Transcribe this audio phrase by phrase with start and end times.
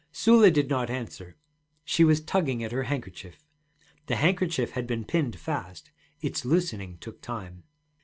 [0.11, 1.35] Sula did not answer;
[1.85, 3.45] she was tugging at her handkerchief.
[4.07, 7.65] The handkerchief had been pinned fast, its loosening took time.